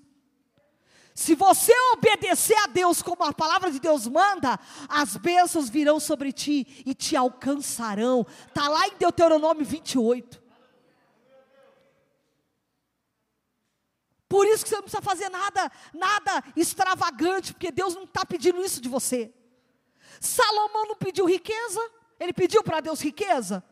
[1.14, 6.32] Se você obedecer a Deus como a palavra de Deus manda, as bênçãos virão sobre
[6.32, 8.26] ti e te alcançarão.
[8.48, 10.42] Está lá em Deuteronômio 28.
[14.28, 18.64] Por isso que você não precisa fazer nada, nada extravagante, porque Deus não está pedindo
[18.66, 19.32] isso de você.
[20.20, 21.80] Salomão não pediu riqueza,
[22.20, 23.64] ele pediu para Deus riqueza.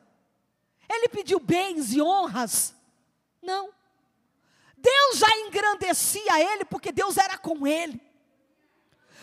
[0.89, 2.75] Ele pediu bens e honras.
[3.41, 3.73] Não.
[4.77, 8.01] Deus já engrandecia ele porque Deus era com ele.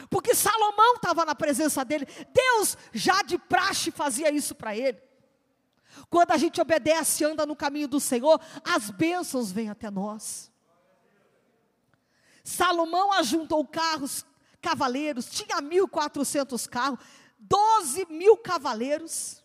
[0.08, 2.06] Porque Salomão estava na presença dele.
[2.32, 5.00] Deus já de praxe fazia isso para ele.
[6.08, 10.50] Quando a gente obedece e anda no caminho do Senhor, as bênçãos vêm até nós.
[12.44, 14.24] Salomão ajuntou carros,
[14.60, 16.98] cavaleiros, tinha 1.400 carros,
[17.38, 19.42] 12 mil cavaleiros,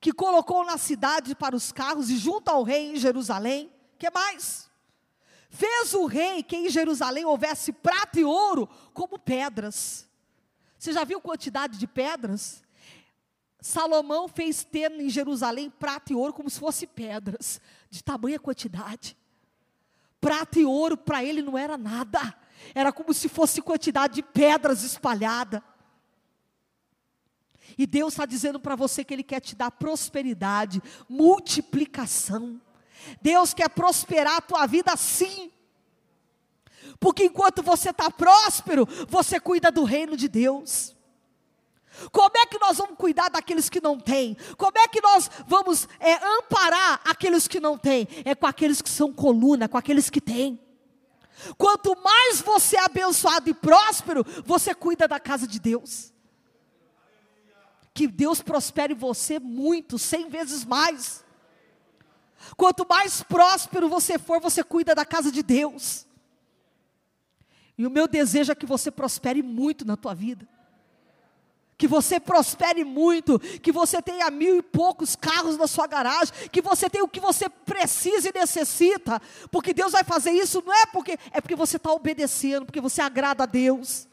[0.00, 3.72] que colocou na cidade para os carros e junto ao rei em Jerusalém.
[3.98, 4.70] que mais?
[5.48, 10.06] Fez o rei que em Jerusalém houvesse prata e ouro como pedras.
[10.78, 12.62] Você já viu quantidade de pedras?
[13.60, 19.16] Salomão fez ter em Jerusalém prata e ouro como se fosse pedras, de tamanha quantidade.
[20.20, 22.34] Prata e ouro para ele não era nada,
[22.74, 25.62] era como se fosse quantidade de pedras espalhada.
[27.78, 32.60] E Deus está dizendo para você que Ele quer te dar prosperidade, multiplicação.
[33.20, 35.50] Deus quer prosperar a tua vida sim.
[36.98, 40.96] Porque enquanto você está próspero, você cuida do reino de Deus.
[42.12, 44.36] Como é que nós vamos cuidar daqueles que não têm?
[44.56, 48.06] Como é que nós vamos é, amparar aqueles que não têm?
[48.24, 50.60] É com aqueles que são coluna, com aqueles que têm.
[51.56, 56.12] Quanto mais você é abençoado e próspero, você cuida da casa de Deus.
[57.96, 61.24] Que Deus prospere você muito, cem vezes mais.
[62.54, 66.06] Quanto mais próspero você for, você cuida da casa de Deus.
[67.78, 70.46] E o meu desejo é que você prospere muito na tua vida.
[71.78, 76.60] Que você prospere muito, que você tenha mil e poucos carros na sua garagem, que
[76.60, 80.84] você tenha o que você precisa e necessita, porque Deus vai fazer isso não é
[80.84, 84.06] porque é porque você está obedecendo, porque você agrada a Deus.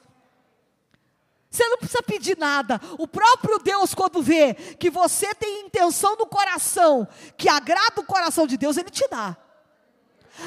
[1.53, 2.81] Você não precisa pedir nada.
[2.97, 8.47] O próprio Deus, quando vê que você tem intenção no coração, que agrada o coração
[8.47, 9.37] de Deus, Ele te dá.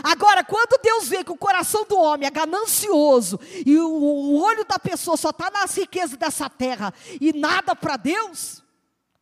[0.02, 4.80] Agora, quando Deus vê que o coração do homem é ganancioso e o, olho da
[4.80, 8.64] pessoa só está nas riquezas dessa terra e nada para Deus,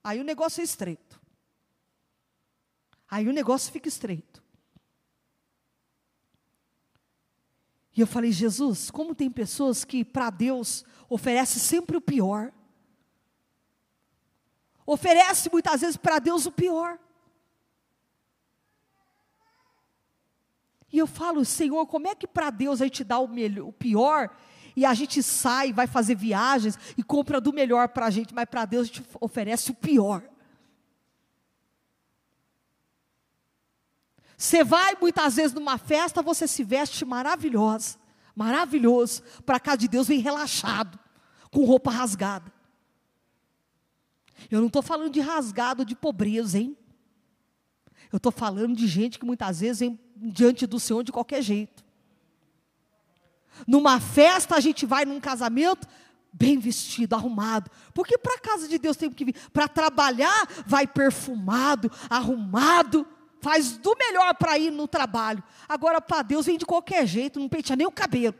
[0.02, 1.20] aí o negócio é estreito.
[3.10, 4.42] Aí o negócio fica estreito.
[7.96, 12.52] E eu falei, Jesus, como tem pessoas que para Deus oferece sempre o pior.
[14.84, 16.98] Oferece muitas vezes para Deus o pior.
[20.92, 23.72] E eu falo, Senhor, como é que para Deus a gente dá o, melhor, o
[23.72, 24.30] pior
[24.76, 28.44] e a gente sai, vai fazer viagens e compra do melhor para a gente, mas
[28.46, 30.22] para Deus a gente oferece o pior.
[34.44, 37.96] Você vai muitas vezes numa festa, você se veste maravilhosa,
[38.36, 40.98] maravilhoso, para cá de Deus vem relaxado,
[41.50, 42.52] com roupa rasgada.
[44.50, 46.76] Eu não estou falando de rasgado de pobreza, hein?
[48.12, 51.82] Eu estou falando de gente que muitas vezes vem diante do Senhor de qualquer jeito.
[53.66, 55.88] Numa festa, a gente vai num casamento
[56.30, 57.70] bem vestido, arrumado.
[57.94, 59.36] Porque para a casa de Deus tem que vir.
[59.54, 63.06] Para trabalhar, vai perfumado, arrumado.
[63.44, 65.44] Faz do melhor para ir no trabalho.
[65.68, 68.34] Agora, para Deus, vem de qualquer jeito, não penteia nem o cabelo.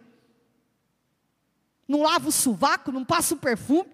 [1.86, 3.92] Não lava o sovaco, não passa o perfume.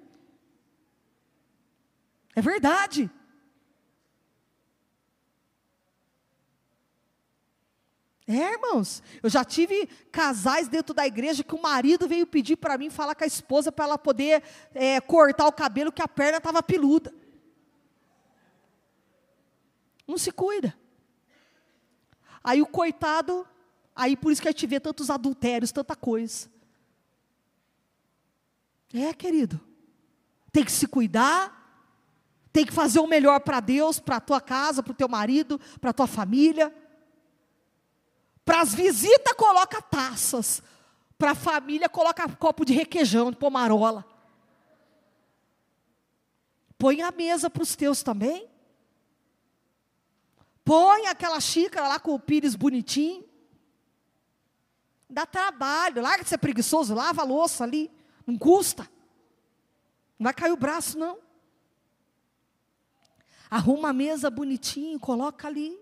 [2.33, 3.11] É verdade.
[8.25, 12.79] É, irmãos, eu já tive casais dentro da igreja que o marido veio pedir para
[12.79, 16.39] mim falar com a esposa para ela poder é, cortar o cabelo, que a perna
[16.39, 17.13] estava peluda.
[20.07, 20.79] Não se cuida.
[22.43, 23.47] Aí o coitado,
[23.95, 26.49] aí por isso que a gente vê tantos adultérios, tanta coisa.
[28.93, 29.61] É, querido,
[30.51, 31.61] tem que se cuidar,
[32.53, 35.61] tem que fazer o melhor para Deus, para a tua casa, para o teu marido,
[35.81, 36.75] para a tua família.
[38.45, 40.61] Para as visitas, coloca taças.
[41.17, 44.05] Para a família, coloca copo de requeijão, de pomarola.
[46.77, 48.50] Põe a mesa para os teus também.
[50.71, 53.25] Põe aquela xícara lá com o pires bonitinho.
[55.09, 56.01] Dá trabalho.
[56.01, 57.91] Larga de ser preguiçoso, lava a louça ali.
[58.25, 58.85] Não custa.
[60.17, 61.19] Não vai cair o braço, não.
[63.51, 65.77] Arruma a mesa bonitinho, coloca ali.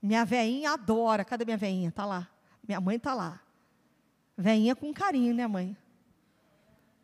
[0.00, 1.24] Minha veinha adora.
[1.24, 1.88] Cadê minha veinha?
[1.88, 2.30] Está lá.
[2.62, 3.40] Minha mãe está lá.
[4.38, 5.76] Veinha com carinho, né, mãe?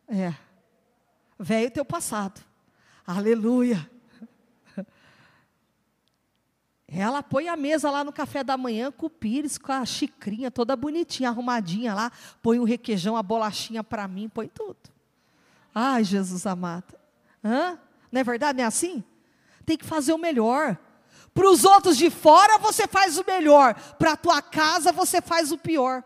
[0.07, 0.33] É.
[1.37, 2.41] Velho teu passado.
[3.05, 3.96] Aleluia.
[6.87, 10.49] Ela põe a mesa lá no café da manhã com o pires, com a xicrinha
[10.49, 12.11] toda bonitinha, arrumadinha lá.
[12.41, 14.77] Põe o requeijão, a bolachinha para mim, põe tudo.
[15.75, 16.97] Ai, Jesus amado.
[17.43, 17.77] Hã?
[18.11, 18.57] Não é verdade?
[18.57, 19.03] Não é assim?
[19.65, 20.77] Tem que fazer o melhor.
[21.33, 25.51] Para os outros de fora você faz o melhor, para a tua casa você faz
[25.51, 26.03] o pior.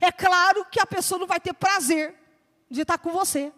[0.00, 2.14] É claro que a pessoa não vai ter prazer
[2.70, 3.52] de estar com você.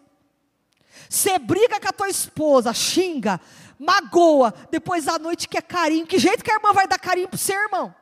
[1.07, 3.39] Você briga com a tua esposa, xinga,
[3.79, 6.05] magoa, depois à noite quer carinho.
[6.05, 7.95] Que jeito que a irmã vai dar carinho para o seu irmão?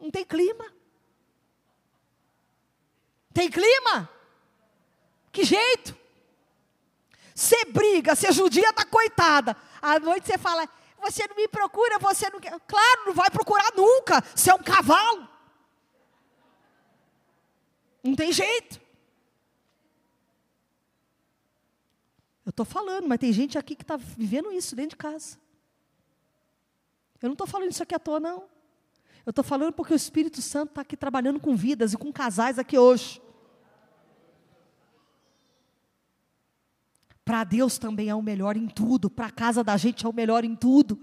[0.00, 0.64] Não tem clima.
[3.34, 4.08] Tem clima?
[5.32, 5.96] Que jeito?
[7.34, 9.56] Você briga, você judia da coitada.
[9.82, 10.68] À noite você fala,
[11.00, 12.58] você não me procura, você não quer.
[12.66, 14.22] Claro, não vai procurar nunca.
[14.34, 15.28] Você é um cavalo.
[18.02, 18.80] Não tem jeito.
[22.48, 25.36] Eu estou falando, mas tem gente aqui que está vivendo isso dentro de casa.
[27.20, 28.44] Eu não estou falando isso aqui à toa, não.
[29.26, 32.58] Eu estou falando porque o Espírito Santo está aqui trabalhando com vidas e com casais
[32.58, 33.20] aqui hoje.
[37.22, 40.14] Para Deus também é o melhor em tudo, para a casa da gente é o
[40.14, 40.98] melhor em tudo.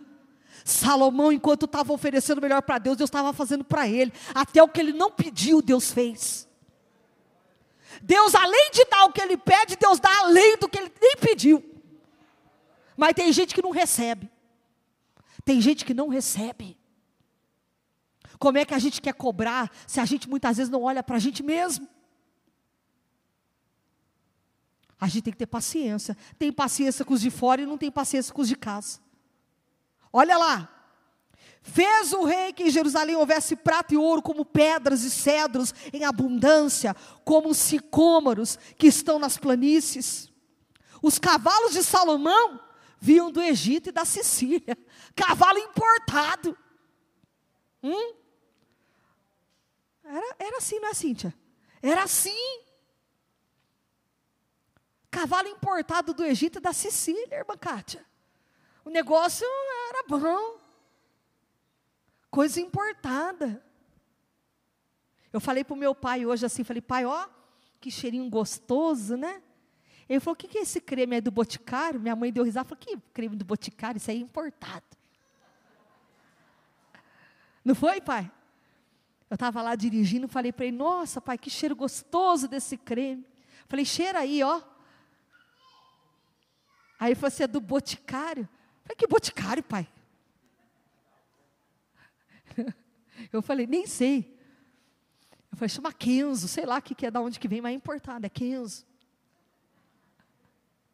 [0.63, 4.11] Salomão, enquanto estava oferecendo o melhor para Deus, Deus estava fazendo para ele.
[4.33, 6.49] Até o que ele não pediu, Deus fez.
[8.01, 11.15] Deus, além de dar o que ele pede, Deus dá além do que ele nem
[11.17, 11.63] pediu.
[12.97, 14.29] Mas tem gente que não recebe.
[15.43, 16.77] Tem gente que não recebe.
[18.39, 21.15] Como é que a gente quer cobrar se a gente muitas vezes não olha para
[21.15, 21.87] a gente mesmo?
[24.99, 26.17] A gente tem que ter paciência.
[26.37, 28.99] Tem paciência com os de fora e não tem paciência com os de casa.
[30.11, 30.74] Olha lá.
[31.67, 36.03] Fez o rei que em Jerusalém houvesse prata e ouro como pedras e cedros em
[36.03, 36.95] abundância,
[37.25, 40.31] como os sicômoros que estão nas planícies.
[41.01, 42.61] Os cavalos de Salomão
[42.99, 44.77] vinham do Egito e da Sicília,
[45.15, 46.55] cavalo importado.
[47.81, 48.13] Hum?
[50.03, 51.33] Era, era assim, não é, Cíntia?
[51.81, 52.61] Era assim.
[55.09, 58.05] Cavalo importado do Egito e da Sicília, irmã Kátia.
[58.85, 59.47] O negócio
[59.89, 60.54] era bom.
[62.35, 63.63] Coisa importada.
[65.31, 67.29] Eu falei para o meu pai hoje assim, falei, pai, ó,
[67.79, 69.41] que cheirinho gostoso, né?
[70.09, 71.15] Ele falou, o que, que é esse creme?
[71.15, 71.97] É do Boticário?
[71.97, 73.99] Minha mãe deu risada, falou, que creme do Boticário?
[73.99, 74.83] Isso aí é importado.
[77.63, 78.29] Não foi, pai?
[79.29, 83.25] Eu estava lá dirigindo, falei para ele, nossa, pai, que cheiro gostoso desse creme.
[83.69, 84.61] Falei, cheira aí, ó.
[86.99, 88.45] Aí ele falou assim, é do Boticário.
[88.83, 89.87] Falei, que Boticário, pai?
[93.31, 94.37] Eu falei, nem sei.
[95.51, 97.71] Eu falei, chama Kenzo, sei lá o que, que é, da onde que vem, mas
[97.71, 98.85] é importado, é Kenzo.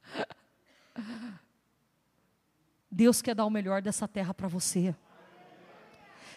[2.91, 4.95] Deus quer dar o melhor dessa terra para você.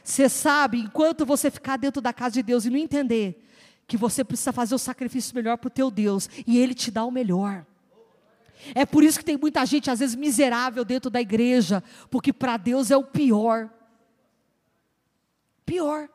[0.03, 3.43] Você sabe, enquanto você ficar dentro da casa de Deus e não entender
[3.87, 7.05] que você precisa fazer o sacrifício melhor para o teu Deus, e Ele te dá
[7.05, 7.67] o melhor.
[8.75, 12.57] É por isso que tem muita gente, às vezes, miserável dentro da igreja, porque para
[12.57, 13.69] Deus é o pior.
[15.65, 16.09] Pior.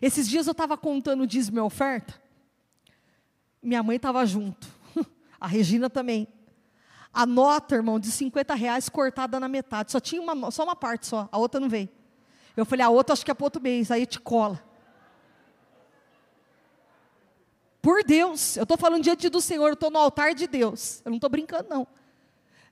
[0.00, 2.20] Esses dias eu estava contando o dízimo e oferta,
[3.62, 4.66] minha mãe estava junto,
[5.40, 6.26] a Regina também.
[7.12, 11.06] A nota, irmão, de 50 reais cortada na metade, só tinha uma, só uma parte
[11.06, 11.90] só, a outra não veio.
[12.56, 14.62] Eu falei, a outra acho que é para outro mês, aí te cola.
[17.82, 21.02] Por Deus, eu estou falando diante do Senhor, eu estou no altar de Deus.
[21.04, 21.86] Eu não estou brincando, não.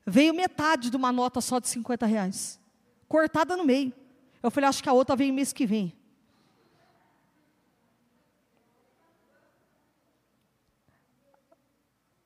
[0.07, 2.61] Veio metade de uma nota só de 50 reais.
[3.09, 3.93] Cortada no meio.
[4.43, 5.95] Eu falei, acho que a outra vem mês que vem.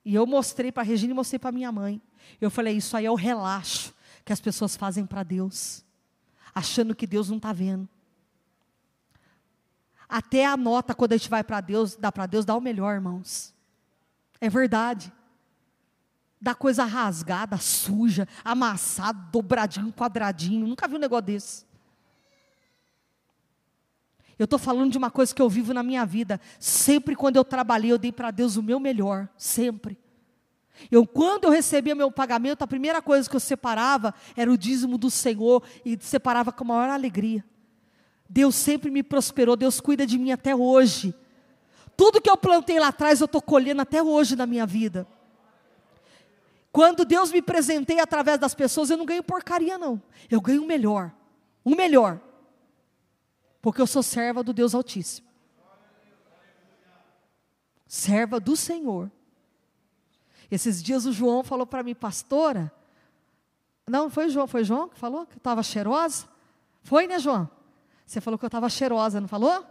[0.04, 2.00] E eu mostrei para a Regina e mostrei para minha mãe.
[2.40, 3.94] Eu falei, isso aí é o relaxo
[4.24, 5.84] que as pessoas fazem para Deus,
[6.54, 7.88] achando que Deus não está vendo.
[10.08, 12.94] Até a nota, quando a gente vai para Deus, dá para Deus, dá o melhor,
[12.94, 13.54] irmãos.
[14.40, 15.12] É verdade.
[16.40, 20.66] Dá coisa rasgada, suja, amassada, dobradinho, quadradinho.
[20.66, 21.63] Nunca vi um negócio desse.
[24.38, 26.40] Eu estou falando de uma coisa que eu vivo na minha vida.
[26.58, 29.28] Sempre quando eu trabalhei, eu dei para Deus o meu melhor.
[29.36, 29.98] Sempre.
[30.90, 34.98] Eu, quando eu recebia meu pagamento, a primeira coisa que eu separava era o dízimo
[34.98, 37.44] do Senhor e separava com a maior alegria.
[38.28, 41.14] Deus sempre me prosperou, Deus cuida de mim até hoje.
[41.96, 45.06] Tudo que eu plantei lá atrás, eu estou colhendo até hoje na minha vida.
[46.72, 50.02] Quando Deus me presenteia através das pessoas, eu não ganho porcaria, não.
[50.28, 51.12] Eu ganho o melhor.
[51.62, 52.20] O melhor.
[53.64, 55.26] Porque eu sou serva do Deus Altíssimo.
[57.86, 59.10] Serva do Senhor.
[60.50, 62.70] Esses dias o João falou para mim, pastora.
[63.88, 66.26] Não, foi João, foi João que falou que estava cheirosa?
[66.82, 67.48] Foi, né, João?
[68.04, 69.66] Você falou que eu estava cheirosa, não falou?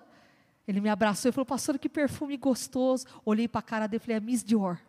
[0.67, 3.05] Ele me abraçou e falou, pastor, que perfume gostoso.
[3.23, 4.79] Olhei para a cara dele e falei, é Miss Dior.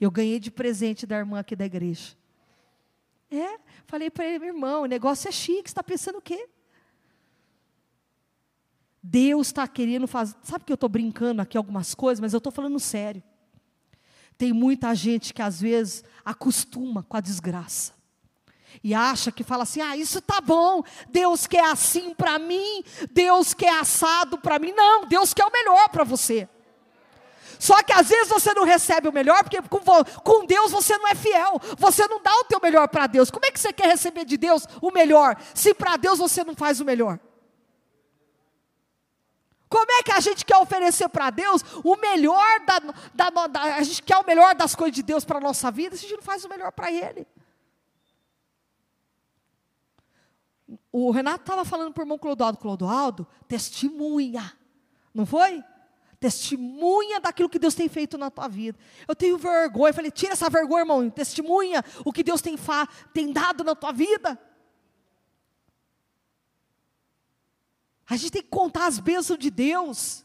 [0.00, 2.14] Eu ganhei de presente da irmã aqui da igreja.
[3.38, 6.48] É, falei para ele, meu irmão, o negócio é chique, você está pensando o quê?
[9.02, 10.34] Deus está querendo fazer.
[10.42, 13.22] Sabe que eu estou brincando aqui algumas coisas, mas eu estou falando sério.
[14.38, 17.92] Tem muita gente que às vezes acostuma com a desgraça
[18.82, 22.82] e acha que fala assim: ah, isso tá bom, Deus quer assim para mim,
[23.12, 24.72] Deus quer assado para mim.
[24.72, 26.48] Não, Deus quer o melhor para você.
[27.58, 29.80] Só que às vezes você não recebe o melhor, porque com,
[30.22, 33.30] com Deus você não é fiel, você não dá o teu melhor para Deus.
[33.30, 36.54] Como é que você quer receber de Deus o melhor, se para Deus você não
[36.54, 37.18] faz o melhor?
[39.68, 43.82] Como é que a gente quer oferecer para Deus o melhor da, da, da, a
[43.82, 46.18] gente quer o melhor das coisas de Deus para a nossa vida, se a gente
[46.18, 47.26] não faz o melhor para Ele?
[50.96, 54.52] o Renato estava falando para o irmão Clodoaldo, Clodoaldo, testemunha,
[55.12, 55.62] não foi?
[56.24, 58.78] Testemunha daquilo que Deus tem feito na tua vida.
[59.06, 62.88] Eu tenho vergonha, eu falei, tira essa vergonha, irmão, testemunha o que Deus tem, fa
[63.12, 64.40] tem dado na tua vida.
[68.08, 70.24] A gente tem que contar as bênçãos de Deus.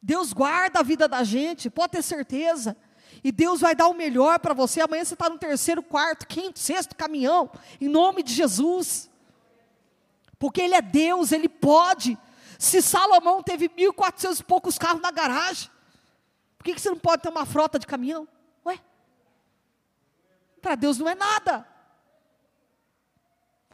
[0.00, 2.74] Deus guarda a vida da gente, pode ter certeza.
[3.22, 4.80] E Deus vai dar o melhor para você.
[4.80, 7.50] Amanhã você está no terceiro, quarto, quinto, sexto caminhão.
[7.78, 9.10] Em nome de Jesus.
[10.38, 12.16] Porque Ele é Deus, Ele pode.
[12.64, 15.70] Se Salomão teve 1.400 e poucos carros na garagem,
[16.56, 18.26] por que, que você não pode ter uma frota de caminhão?
[18.64, 18.80] Ué?
[20.62, 21.68] Para Deus não é nada.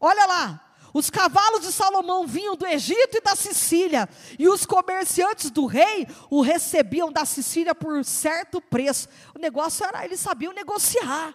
[0.01, 5.53] Olha lá, os cavalos de Salomão vinham do Egito e da Sicília, e os comerciantes
[5.53, 9.09] do rei o recebiam da Sicília por certo preço.
[9.37, 11.33] O negócio era, eles sabiam negociar.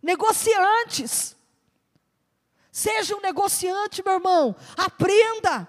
[0.00, 1.34] Negociantes.
[2.70, 4.54] Seja um negociante, meu irmão.
[4.76, 5.68] Aprenda.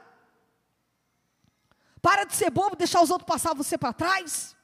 [2.04, 4.58] Para de ser bobo, deixar os outros passar você para trás.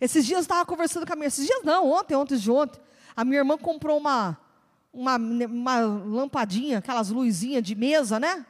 [0.00, 2.80] Esses dias eu estava conversando com a minha, esses dias não, ontem, ontem de ontem,
[3.14, 4.36] a minha irmã comprou uma
[4.92, 8.44] uma, uma lampadinha, aquelas luzinhas de mesa, né?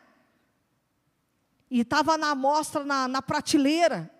[1.68, 4.10] E estava na amostra na, na prateleira.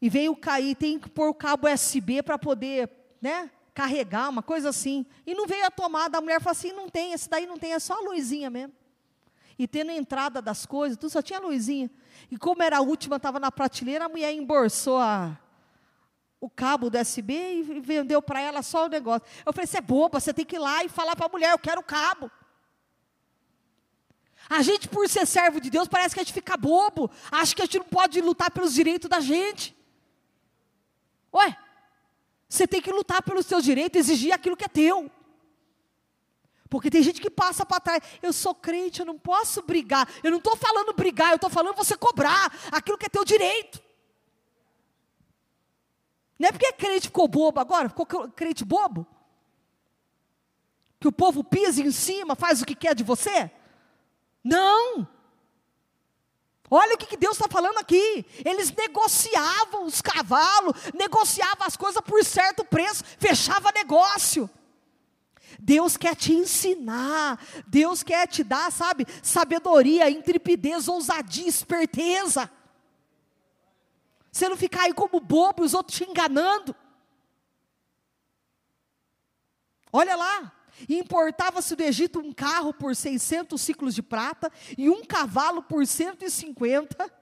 [0.00, 2.90] E veio cair, tem que pôr o cabo USB para poder,
[3.20, 3.50] né?
[3.74, 5.04] Carregar, uma coisa assim.
[5.26, 7.72] E não veio a tomada, a mulher falou assim: não tem, esse daí não tem,
[7.72, 8.81] é só a luzinha mesmo.
[9.58, 11.90] E tendo a entrada das coisas, tudo só tinha luzinha.
[12.30, 15.38] E como era a última, estava na prateleira, a mulher embolsou a,
[16.40, 19.26] o cabo do USB e vendeu para ela só o negócio.
[19.44, 21.52] Eu falei, você é boba, você tem que ir lá e falar para a mulher,
[21.52, 22.30] eu quero o cabo.
[24.48, 27.10] A gente, por ser servo de Deus, parece que a gente fica bobo.
[27.30, 29.76] Acha que a gente não pode lutar pelos direitos da gente.
[31.32, 31.56] Ué,
[32.48, 35.10] você tem que lutar pelos seus direitos, exigir aquilo que é teu.
[36.72, 38.02] Porque tem gente que passa para trás.
[38.22, 40.08] Eu sou crente, eu não posso brigar.
[40.22, 43.78] Eu não estou falando brigar, eu estou falando você cobrar aquilo que é teu direito.
[46.38, 49.06] Não é porque crente ficou bobo agora, ficou crente bobo?
[50.98, 53.50] Que o povo pisa em cima, faz o que quer de você?
[54.42, 55.06] Não.
[56.70, 58.24] Olha o que Deus está falando aqui.
[58.46, 64.48] Eles negociavam os cavalos, negociavam as coisas por certo preço, fechava negócio.
[65.60, 72.50] Deus quer te ensinar, Deus quer te dar, sabe, sabedoria, intrepidez, ousadia, esperteza.
[74.30, 76.74] Você não ficar aí como bobo, os outros te enganando.
[79.92, 80.52] Olha lá,
[80.88, 87.21] importava-se do Egito um carro por 600 ciclos de prata e um cavalo por 150,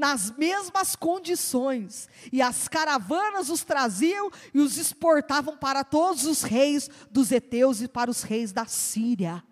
[0.00, 2.08] nas mesmas condições.
[2.32, 7.86] E as caravanas os traziam e os exportavam para todos os reis dos heteus e
[7.86, 9.44] para os reis da Síria.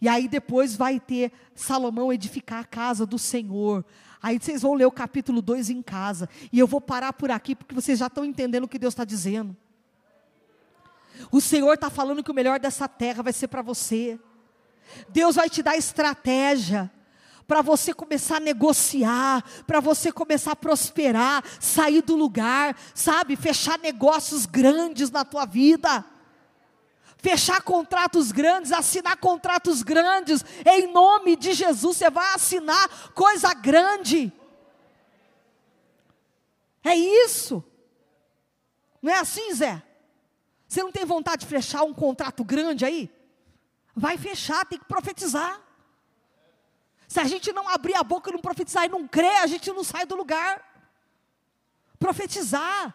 [0.00, 3.84] E aí depois vai ter Salomão edificar a casa do Senhor.
[4.20, 6.28] Aí vocês vão ler o capítulo 2 em casa.
[6.52, 9.04] E eu vou parar por aqui, porque vocês já estão entendendo o que Deus está
[9.04, 9.56] dizendo.
[11.30, 14.18] O Senhor está falando que o melhor dessa terra vai ser para você.
[15.10, 16.90] Deus vai te dar estratégia
[17.50, 23.76] para você começar a negociar, para você começar a prosperar, sair do lugar, sabe, fechar
[23.76, 26.04] negócios grandes na tua vida
[27.18, 34.32] fechar contratos grandes, assinar contratos grandes, em nome de Jesus, você vai assinar coisa grande.
[36.82, 37.62] É isso.
[39.02, 39.82] Não é assim, Zé?
[40.66, 43.10] Você não tem vontade de fechar um contrato grande aí?
[43.94, 45.60] Vai fechar, tem que profetizar.
[47.10, 49.68] Se a gente não abrir a boca e não profetizar e não crer, a gente
[49.72, 50.64] não sai do lugar.
[51.98, 52.94] Profetizar.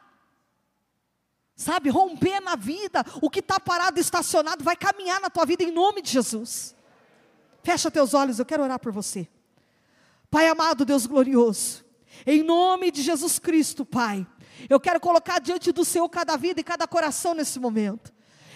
[1.54, 5.72] Sabe, romper na vida, o que está parado, estacionado, vai caminhar na tua vida em
[5.72, 6.74] nome de Jesus.
[7.62, 9.28] Fecha teus olhos, eu quero orar por você.
[10.32, 11.84] Pai amado, Deus glorioso,
[12.26, 14.26] em nome de Jesus Cristo, Pai,
[14.70, 18.14] eu quero colocar diante do Senhor cada vida e cada coração nesse momento.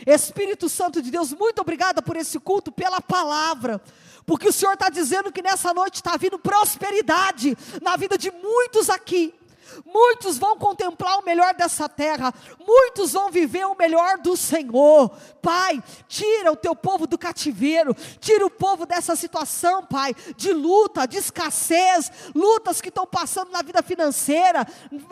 [0.07, 3.81] Espírito Santo de Deus, muito obrigada por esse culto, pela palavra,
[4.29, 8.87] porque o Senhor está dizendo que nessa noite está vindo prosperidade na vida de muitos
[8.87, 9.33] aqui.
[9.85, 15.09] Muitos vão contemplar o melhor dessa terra, muitos vão viver o melhor do Senhor.
[15.41, 21.07] Pai, tira o teu povo do cativeiro, tira o povo dessa situação, Pai, de luta,
[21.07, 24.67] de escassez, lutas que estão passando na vida financeira,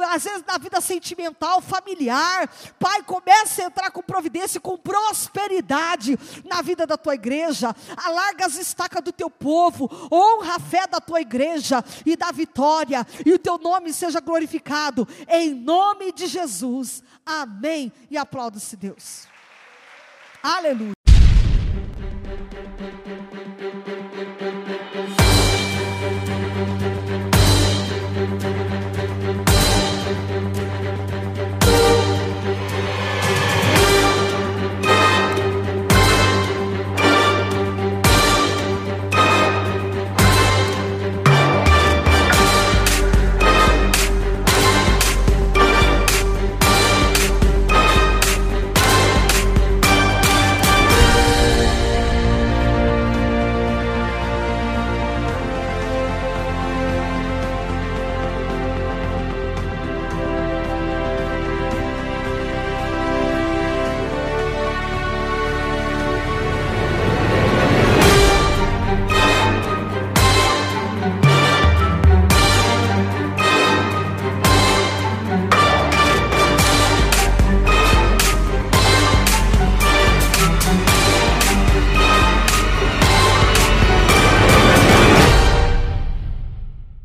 [0.09, 2.49] às vezes na vida sentimental, familiar.
[2.80, 7.76] Pai, comece a entrar com providência, com prosperidade na vida da tua igreja.
[7.95, 13.05] Alarga as estacas do teu povo, honra a fé da tua igreja e da vitória,
[13.26, 17.03] e o teu nome seja glorificado glorificado, em nome de Jesus.
[17.25, 17.91] Amém.
[18.09, 19.27] E aplauda-se Deus.
[20.41, 20.96] Aleluia.